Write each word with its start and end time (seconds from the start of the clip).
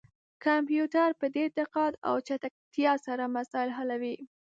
کمپيوټر 0.45 1.09
په 1.19 1.25
ډير 1.35 1.49
دقت 1.59 1.93
او 2.07 2.15
چټکتيا 2.27 2.93
سره 3.05 3.23
مسايل 3.35 3.69
حلوي 3.77 4.15